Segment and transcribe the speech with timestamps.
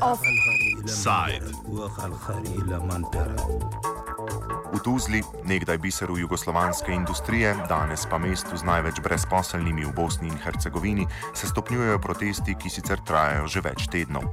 [0.00, 1.42] Offside.
[4.76, 10.36] V Tuzli, nekdaj biseru jugoslovanske industrije, danes pa mestu z največ brezposelnimi v Bosni in
[10.36, 14.28] Hercegovini, se stopnjujejo protesti, ki sicer trajajo že več tednov.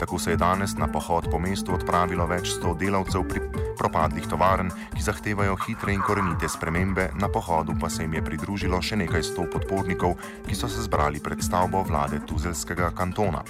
[0.00, 3.44] Tako se je danes na pohod po mestu odpravilo več sto delavcev pri
[3.76, 8.80] propadlih tovarn, ki zahtevajo hitre in korenite spremembe, na pohodu pa se jim je pridružilo
[8.80, 10.16] še nekaj sto podpornikov,
[10.48, 13.44] ki so se zbrali pred stavbo vlade Tuzelskega kantona.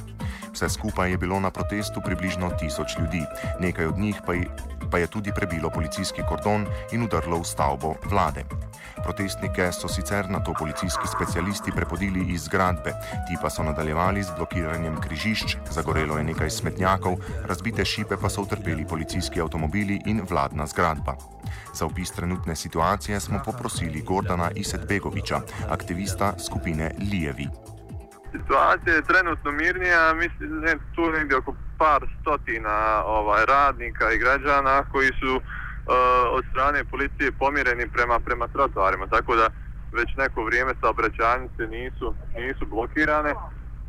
[0.52, 3.24] Vse skupaj je bilo na protestu približno tisoč ljudi,
[3.60, 4.46] nekaj od njih pa je,
[4.90, 8.44] pa je tudi prebilo policijski kordon in udrlo v stavbo vlade.
[9.02, 12.92] Protestnike so sicer na to policijski specialisti prepodili iz zgradbe,
[13.28, 17.16] ti pa so nadaljevali z blokiranjem križišč, zagorelo je nekaj smetnjakov,
[17.48, 21.16] razbite šipe pa so utrpeli policijski avtomobili in vladna zgradba.
[21.74, 27.71] Za opis trenutne situacije smo poprosili Gordana Isetbegoviča, aktivista skupine Lijevi.
[28.32, 34.84] Situacija je trenutno mirnija, mislim ne, tu negdje oko par stotina ovaj, radnika i građana
[34.92, 35.42] koji su uh,
[36.36, 39.48] od strane policije pomireni prema, prema trotoarima, tako da
[39.92, 43.34] već neko vrijeme saobraćajnice nisu, nisu blokirane,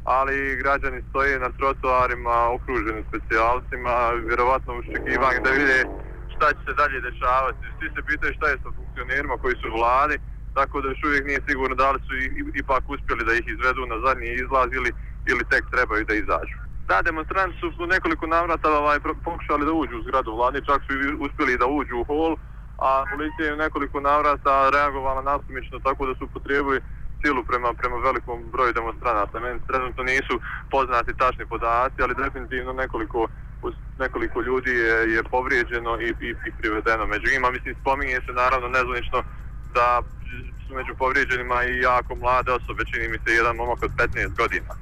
[0.04, 3.94] ali građani stoje na trotoarima okruženi specijalcima,
[4.28, 5.78] vjerovatno uščekivanje da vide
[6.36, 7.68] šta će se dalje dešavati.
[7.80, 10.18] Svi se pitaju šta je sa funkcionerima koji su vladi,
[10.54, 12.14] tako da još uvijek nije sigurno da li su
[12.62, 14.92] ipak uspjeli da ih izvedu na zadnji izlaz ili,
[15.32, 16.58] ili tek trebaju da izađu.
[16.88, 20.94] Da, demonstranti su u nekoliko navrata ovaj, pokušali da uđu u zgradu vlade, čak su
[21.26, 22.36] uspjeli da uđu u hol,
[22.78, 26.80] a policija je u nekoliko navrata reagovala nasumično tako da su potrebili
[27.22, 29.40] silu prema, prema velikom broju demonstranata.
[29.40, 30.36] Meni trenutno nisu
[30.72, 33.28] poznati tačni podaci, ali definitivno nekoliko,
[34.00, 37.08] nekoliko ljudi je, je povrijeđeno i, i, i privedeno.
[37.08, 39.24] Među njima, mislim, spominje se naravno nezvanično
[39.74, 40.02] da
[40.68, 44.74] su među povrijeđenima i jako mlade osobe, čini mi se jedan momak od 15 godina.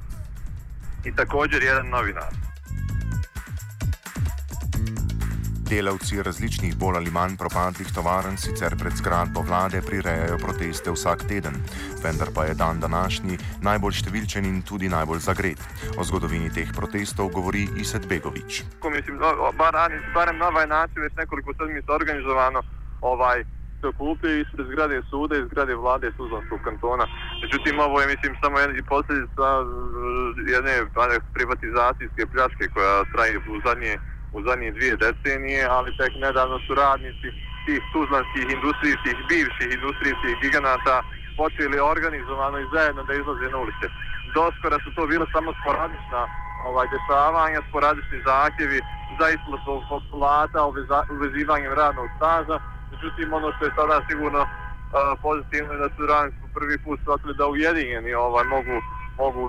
[1.04, 2.32] I također jedan novinar.
[5.72, 11.54] Delavci različnih bolj ali manj propadlih tovarn sicer pred zgradbo vlade prirejajo proteste vsak teden,
[12.02, 15.64] vendar pa je dan današnji najbolj številčen in tudi najbolj zagret.
[15.96, 18.62] O zgodovini teh protestov govori Iset Begovič.
[18.96, 19.16] Mislim,
[19.58, 19.74] bar,
[20.14, 22.62] barem na ovaj način već nekoliko sedmica organizovano
[23.00, 23.44] ovaj,
[23.82, 27.06] se okupio ispred zgrade suda i zgrade vlade Suzanskog kantona.
[27.42, 29.64] Međutim, ovo je, mislim, samo jedna posljedica e,
[30.54, 31.04] jedne pa,
[31.36, 33.94] privatizacijske pljačke koja traje u zadnje,
[34.36, 37.28] u zadnje dvije decenije, ali tek nedavno su radnici
[37.66, 40.96] tih tuzlanskih industrijskih, bivših industrijskih giganata
[41.40, 43.86] počeli organizovano i zajedno da izlaze na ulice.
[44.38, 46.22] Doskora su to bilo samo sporadična
[46.68, 48.78] ovaj, dešavanja, sporadični zahtjevi
[49.18, 50.60] za isplatu populata,
[51.14, 52.56] uvezivanjem radnog staža,
[52.92, 54.50] međutim ono što je sada sigurno uh,
[55.26, 58.76] pozitivno je da su radnici po prvi put shvatili da ujedinjeni ovaj, mogu,
[59.22, 59.42] mogu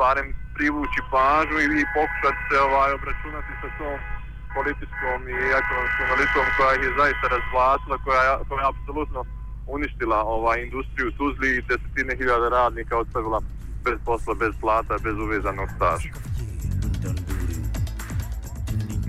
[0.00, 3.96] barem privući pažu i, i pokušati se ovaj, obračunati sa tom
[4.56, 9.20] političkom i ekonomskom elitom koja je zaista razvlatila, koja, koja je apsolutno
[9.76, 13.40] uništila ovaj, industriju Tuzli i desetine hiljada radnika ostavila
[13.84, 16.08] bez posla, bez plata, bez uvezanog staža.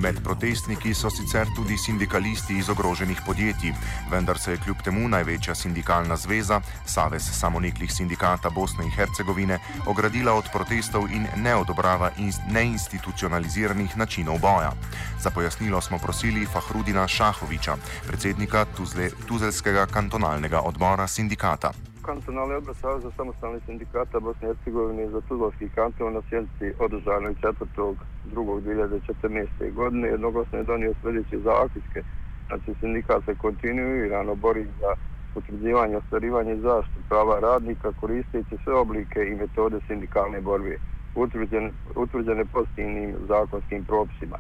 [0.02, 3.74] Med protestniki so sicer tudi sindikalisti iz ogroženih podjetij,
[4.12, 10.34] vendar se je kljub temu največja sindikalna zveza, Savez samoneklih sindikata Bosne in Hercegovine, ogradila
[10.34, 12.10] od protestov in ne odobrava
[12.50, 14.74] neinstitucionaliziranih načinov boja.
[15.22, 21.91] Za pojasnilo smo prosili Fahrudina Šahoviča, predsednika Tuzle, Tuzelskega kantonalnega odbora sindikata.
[22.02, 29.74] Kantonalni odbor Saveza samostalnih sindikata Bosne i Hercegovine za Tuzlovski kanton na sjednici održanoj 4.2.2014.
[29.74, 32.04] godine jednoglasno je donio sljedeće zaključke.
[32.48, 34.94] Znači sindikat se kontinuirano bori za
[35.36, 40.78] utvrđivanje, ostvarivanje zaštite zaštitu prava radnika koristeći sve oblike i metode sindikalne borbe
[41.16, 44.38] utvrđene, utvrđene pozitivnim zakonskim propisima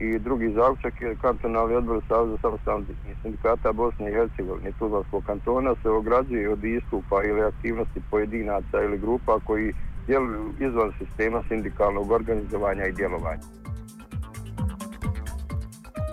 [0.00, 5.88] i drugi zaključak je kantonalni odbor Saveza samostalnih sindikata Bosne i Hercegovine Tuzlanskog kantona se
[5.90, 9.74] ograđuje od istupa ili aktivnosti pojedinaca ili grupa koji
[10.06, 13.42] djeluju izvan sistema sindikalnog organizovanja i djelovanja.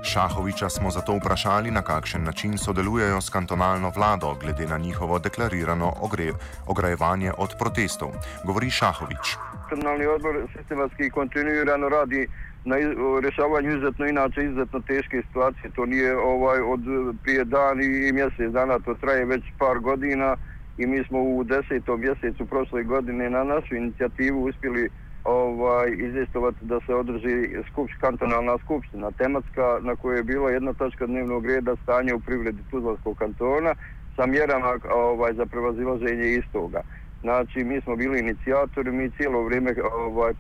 [0.03, 5.93] Šahoviča smo zato vprašali, na kakšen način sodelujejo s kantonalno vlado, glede na njihovo deklarirano
[6.01, 6.31] ogre,
[6.67, 8.09] ograjevanje od protestov.
[8.45, 9.37] Govori Šahovič.
[9.67, 12.27] Nacionalni odbor sistematski kontinuirano radi
[12.65, 12.75] na
[13.21, 15.71] rješavanju izuzetno inače izuzetno teške situacije.
[15.75, 16.79] To nije ovaj od
[17.23, 20.37] prije dan i mjesec dana, to traje već par godina
[20.77, 24.89] i mi smo u desetom mjesecu prošle godine na našu inicijativu uspjeli
[25.23, 31.05] ovaj, izvjestovati da se održi skupš, kantonalna skupština tematska na kojoj je bilo jedna točka
[31.05, 33.75] dnevnog reda stanje u privredi Tuzlanskog kantona
[34.15, 36.81] sa mjerama ovaj, za prevazilaženje istoga.
[37.21, 40.33] Znači, mi smo bili inicijatori, mi cijelo vrijeme ovaj,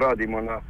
[0.00, 0.60] radimo na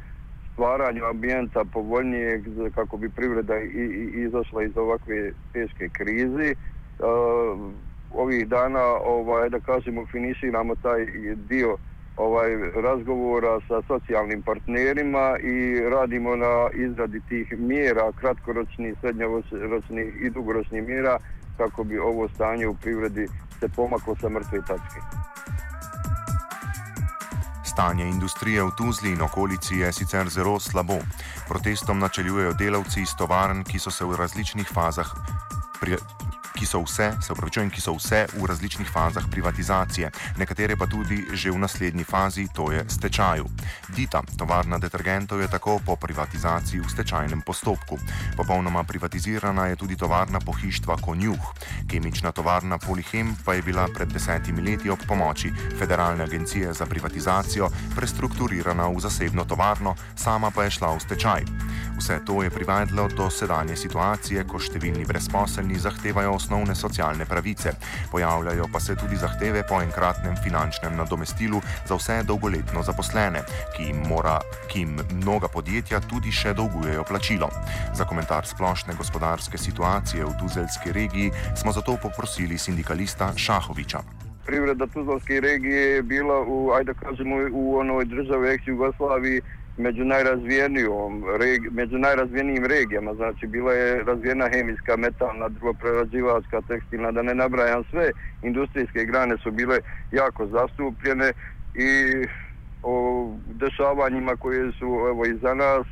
[0.53, 2.43] stvaranju ambijenta povoljnijeg
[2.75, 6.55] kako bi privreda i, i, izašla iz ovakve teške krize.
[6.99, 7.71] Uh,
[8.13, 11.05] ovih dana, ovaj, da kažemo, finiširamo taj
[11.35, 11.77] dio
[12.17, 20.83] ovaj razgovora sa socijalnim partnerima i radimo na izradi tih mjera, kratkoročnih, srednjoročnih i dugoročnih
[20.83, 21.17] mjera
[21.57, 23.27] kako bi ovo stanje u privredi
[23.59, 25.32] se pomaklo sa mrtve tačke.
[27.73, 30.99] Stanje industrije v Tuzli in okolici je sicer zelo slabo.
[31.47, 35.09] Protestom načeljujejo delavci iz tovarn, ki so se v različnih fazah
[36.63, 41.25] ki so vse, se upravičujem, ki so vse v različnih fazah privatizacije, nekatere pa tudi
[41.35, 43.49] že v naslednji fazi, to je stečaju.
[43.91, 47.99] Dita, tovarna detergentov, je tako po privatizaciji v stečajnem postopku.
[48.39, 51.51] Popolnoma privatizirana je tudi tovarna pohištva Konjuh.
[51.91, 57.67] Kemična tovarna Polihem pa je bila pred desetimi leti ob pomoči Federalne agencije za privatizacijo
[57.95, 61.41] prestrukturirana v zasebno tovarno, sama pa je šla v stečaj.
[62.03, 67.71] Vse to je privedlo do sedanje situacije, ko številni brezposelni zahtevajo osnovne socialne pravice.
[68.11, 73.45] Pojavljajo pa se tudi zahteve po enkratnem finančnem nadomestilu za vse dolgoletno zaposlene,
[73.77, 74.35] ki jim, mora,
[74.67, 77.47] ki jim mnoga podjetja tudi še dolgujejo plačilo.
[77.95, 84.03] Za komentar splošne gospodarske situacije v Tuzelski regiji smo zato poprosili sindikalista Šahoviča.
[84.43, 91.23] Privreda Tuzlovske regije je bila u, ajde kažemo, u onoj državi ex-Jugoslaviji među najrazvijenijom
[91.71, 98.11] među najrazvijenijim regijama znači bila je razvijena hemijska metalna drvoprerađivačka tekstilna da ne nabrajam sve
[98.41, 99.77] industrijske grane su bile
[100.11, 101.31] jako zastupljene
[101.73, 101.89] i
[102.83, 102.95] o
[103.45, 105.87] dešavanjima koje su evo iza nas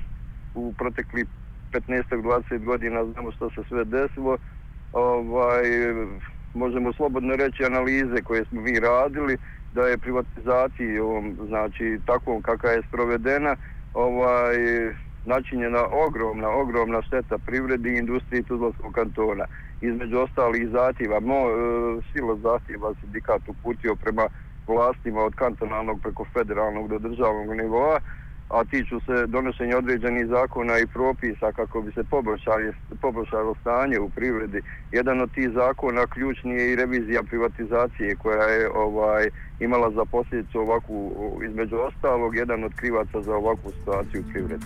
[0.53, 1.25] u protekli
[1.73, 4.37] 15-20 godina znamo što se sve desilo
[4.91, 5.63] ovaj
[6.53, 9.37] možemo slobodno reći analize koje smo mi radili
[9.71, 9.97] da je
[11.01, 13.55] ovom znači takvom kakva je sprovedena,
[13.93, 14.55] ovaj,
[15.25, 19.45] načinjena ogromna, ogromna šteta privredi i industriji Tuzlanskog kantona.
[19.81, 21.53] Između ostalih zahtjeva, mo, e,
[22.11, 24.27] silo zahtjeva sindikat uputio prema
[24.67, 27.99] vlastima od kantonalnog preko federalnog do državnog nivoa,
[28.53, 32.03] a tiču se donošenja određenih zakona i propisa kako bi se
[33.01, 34.61] poboljšalo stanje u privredi.
[34.91, 40.59] Jedan od tih zakona ključni je i revizija privatizacije koja je ovaj imala za posljedicu
[40.59, 41.11] ovakvu,
[41.49, 44.65] između ostalog, jedan od krivaca za ovakvu situaciju u privredi.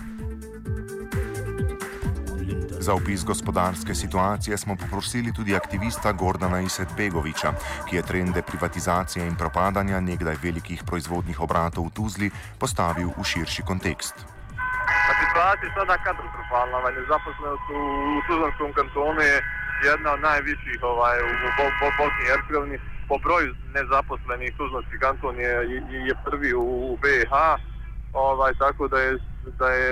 [2.86, 7.50] Za opis gospodarske situacije smo poprosili tudi aktivista Gordana Isetbegoviča,
[7.88, 12.28] ki je trende privatizacije in propadanja nekdaj velikih proizvodnih obratov v Tuzli
[12.60, 14.14] postavil v širši kontekst.
[15.22, 16.76] Situacija je sada katastrofalna.
[16.78, 17.80] Ovaj, nezaposlenost u,
[18.16, 19.36] u Tuzlanskom kantonu je
[19.90, 21.30] jedna od najviših ovaj, u,
[21.86, 22.78] u Bosni i Hercegovini.
[23.08, 25.78] Po broju nezaposlenih Tuzlanski kanton je, je,
[26.08, 27.32] je prvi u, u BiH.
[28.12, 29.18] Ovaj, tako da je,
[29.58, 29.86] da je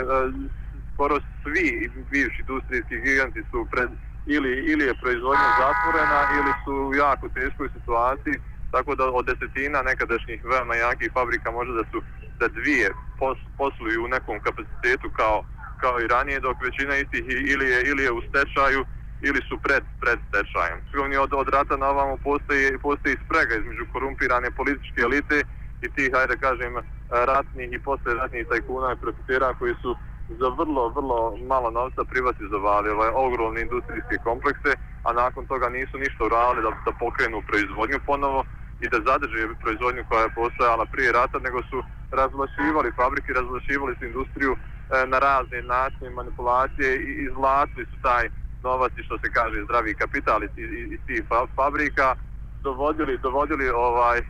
[0.94, 1.66] skoro svi
[2.10, 3.90] bivši industrijski giganti su pred,
[4.26, 8.36] ili, ili je proizvodnja zatvorena ili su u jako teškoj situaciji,
[8.74, 11.98] tako da od desetina nekadašnjih veoma jakih fabrika može da su
[12.40, 12.88] da dvije
[13.18, 15.36] pos, posluju u nekom kapacitetu kao,
[15.82, 18.80] kao i ranije, dok većina istih ili je, ili je u stečaju
[19.28, 20.78] ili su pred, pred stečajem.
[21.04, 25.38] Oni od, od rata na ovamo postoji, postoji sprega između korumpirane političke elite
[25.84, 26.72] i tih, hajde kažem,
[27.10, 29.96] ratnih i posle ratnih tajkuna i profitera koji su
[30.28, 36.24] za vrlo, vrlo malo novca privatizovali ovaj ogromne industrijske komplekse, a nakon toga nisu ništa
[36.24, 38.44] uradili da, da pokrenu proizvodnju ponovo
[38.80, 44.04] i da zadrže proizvodnju koja je postojala prije rata, nego su razvlašivali fabrike, razvlašivali su
[44.04, 48.28] industriju e, na razne načine manipulacije i izvlačili su taj
[48.62, 51.22] novac i što se kaže zdravi kapital iz, iz, iz tih
[51.56, 52.16] fabrika,
[52.62, 54.20] dovodili, dovodili ovaj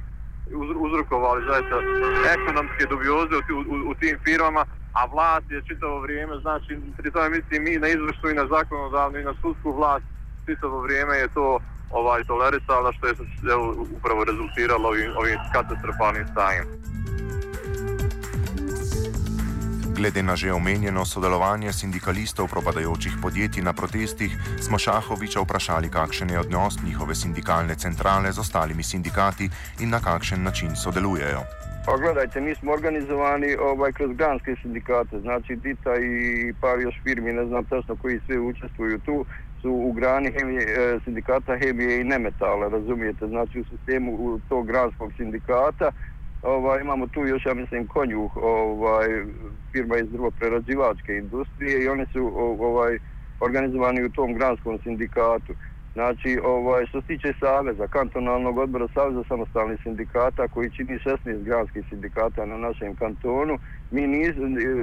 [0.85, 1.77] uzrokovali zaista
[2.37, 4.65] ekonomske dubioze u, u, u tim firmama,
[4.99, 9.19] a vlast je čitavo vrijeme, znači, pri tome mislim mi na izvršnu i na zakonodavnu
[9.19, 10.05] i na sudsku vlast,
[10.47, 11.59] čitavo vrijeme je to
[11.91, 13.15] ovaj tolerisala što je
[13.53, 16.67] evo, upravo rezultiralo ovim, ovim katastrofalnim stanjem.
[19.95, 26.41] Glede na že omenjeno sodelovanje sindikalistov propadajočih podjetij na protestih, smo Šahoviča vprašali, kakšen je
[26.41, 31.43] odnos njihove sindikalne centrale z ostalimi sindikati in na kakšen način sodelujejo.
[31.87, 37.33] Pa gledajte, mi smo organizovani ovaj, kroz granske sindikate, znači DITA i par još firmi,
[37.33, 39.25] ne znam tačno koji sve učestvuju tu,
[39.63, 45.13] su u grani hemije, e, sindikata hemije i nemetala, razumijete, znači u sistemu tog granskog
[45.17, 45.91] sindikata,
[46.45, 49.07] ovaj, imamo tu još, ja mislim, konjuh, ovaj,
[49.73, 52.99] firma iz drvoprerađivačke industrije i oni su ovaj,
[53.41, 55.53] organizovani u tom granskom sindikatu.
[55.93, 61.85] Znači, ovaj, što se tiče Saveza, kantonalnog odbora Saveza samostalnih sindikata, koji čini 16 granskih
[61.89, 63.59] sindikata na našem kantonu,
[63.91, 64.35] mi, niz,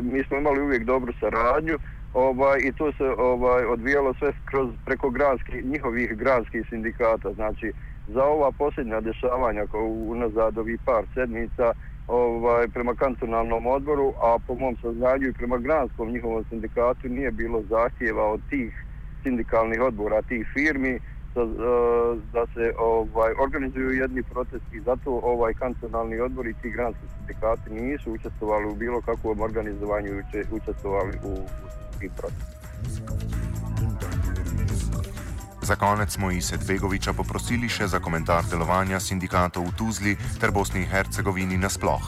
[0.02, 1.78] mi smo imali uvijek dobru saradnju
[2.14, 7.34] ovaj, i to se ovaj, odvijalo sve kroz, preko granski, njihovih granskih sindikata.
[7.34, 7.74] Znači,
[8.08, 11.74] za ova posljednja dešavanja kao unazad ovih par sedmica
[12.08, 17.64] ovaj, prema kantonalnom odboru, a po mom saznanju i prema granskom njihovom sindikatu nije bilo
[17.70, 18.86] zahtjeva od tih
[19.24, 21.00] sindikalnih odbora tih firmi
[21.36, 27.06] da, eh, da se ovaj organizuju jedni protesti zato ovaj kantonalni odbor i ti granski
[27.18, 32.62] sindikati nisu učestvovali u bilo kakvom organizovanju i učestvovali u, u protestima.
[35.62, 40.82] Za konec smo Iset Begoviča poprosili še za komentar delovanja sindikatov v Tuzli ter Bosni
[40.82, 42.02] in Hercegovini nasploh.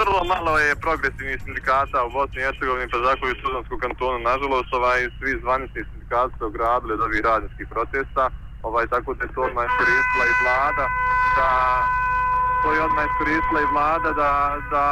[0.00, 4.18] Vrlo malo je progresivnih sindikata u Bosni i Hercegovini, pa tako i u Sudanskom kantonu.
[4.18, 8.24] Nažalost, ovaj, svi zvanični sindikati su ogradili od ovih radničkih protesta,
[8.62, 10.86] ovaj, tako da je to odmah iskoristila i vlada
[11.36, 11.48] da
[12.66, 14.30] to je odmah iskoristila i vlada da,
[14.72, 14.84] da,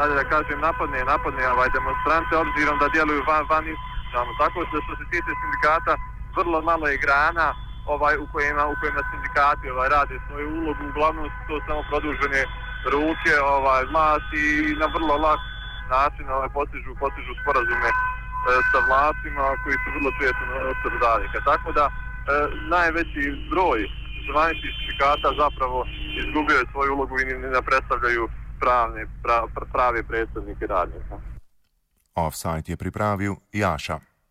[0.00, 4.32] ajde da kažem, napadne, napadne ovaj, demonstrante, obzirom da djeluju van, van institucionalno.
[4.42, 5.92] Tako da što se tiče sindikata,
[6.38, 7.48] vrlo malo je grana
[7.94, 12.42] ovaj, u, kojima, u kojima sindikati ovaj, rade svoju ulogu, uglavnom su to samo produžene
[12.94, 15.40] ruke ovaj, vlasti i na vrlo lak
[15.96, 17.94] način ovaj, postižu, postižu sporazume e,
[18.70, 21.40] sa vlastima koji su vrlo često na.
[21.50, 21.90] Tako da e,
[22.74, 23.22] najveći
[23.52, 23.80] broj
[24.28, 25.86] zvaničnih sindikata zapravo
[26.22, 28.28] izgubio svoju ulogu i ne predstavljaju
[28.60, 29.38] pravne, pra,
[29.72, 31.14] prave predstavnike radnika.
[32.14, 34.09] Offside je pripravio Jaša.